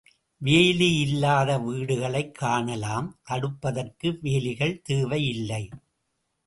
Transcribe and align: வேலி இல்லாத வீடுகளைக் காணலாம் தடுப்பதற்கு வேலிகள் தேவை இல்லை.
வேலி 0.37 0.99
இல்லாத 0.99 1.57
வீடுகளைக் 1.59 2.31
காணலாம் 2.31 3.19
தடுப்பதற்கு 3.29 4.17
வேலிகள் 4.21 4.81
தேவை 4.81 5.27
இல்லை. 5.27 5.69